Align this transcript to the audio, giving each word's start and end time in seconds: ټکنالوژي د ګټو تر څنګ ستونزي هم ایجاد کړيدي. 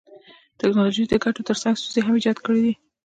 ټکنالوژي 0.59 1.03
د 1.07 1.13
ګټو 1.23 1.41
تر 1.47 1.55
څنګ 1.61 1.73
ستونزي 1.79 2.01
هم 2.03 2.13
ایجاد 2.17 2.37
کړيدي. 2.45 2.73